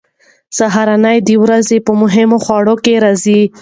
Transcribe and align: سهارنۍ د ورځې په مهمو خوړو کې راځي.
سهارنۍ 0.57 1.17
د 1.27 1.29
ورځې 1.43 1.77
په 1.85 1.91
مهمو 2.01 2.37
خوړو 2.43 2.75
کې 2.83 2.93
راځي. 3.03 3.41